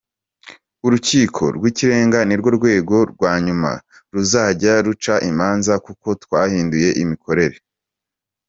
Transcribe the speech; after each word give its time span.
Urukiko 0.85 1.43
rw’Ikirenga 1.57 2.19
nirwo 2.27 2.49
rwego 2.57 2.95
rwa 3.11 3.33
nyuma 3.45 3.71
ruzajya 4.13 4.73
ruca 4.85 5.15
imanza 5.29 5.73
kuko 5.85 6.07
twahinduye 6.23 6.89
imikorere. 7.03 7.57